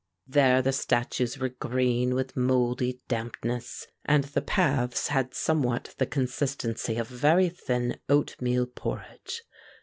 There 0.25 0.63
the 0.63 0.71
statues 0.73 1.37
were 1.37 1.49
green 1.49 2.15
with 2.15 2.35
mouldy 2.35 3.01
dampness, 3.07 3.85
and 4.03 4.23
the 4.23 4.41
paths 4.41 5.09
had 5.09 5.35
somewhat 5.35 5.93
the 5.99 6.07
consistency 6.07 6.95
of 6.97 7.07
very 7.07 7.49
thin 7.49 7.99
oatmeal 8.09 8.65
porridge. 8.65 9.43